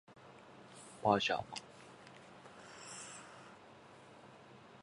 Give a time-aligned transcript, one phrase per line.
[1.03, 1.43] パジャマ